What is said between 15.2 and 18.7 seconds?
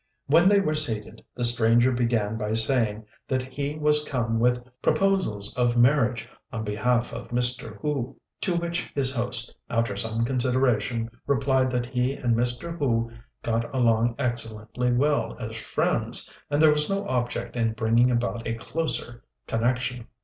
as friends, and there was no object in bringing about a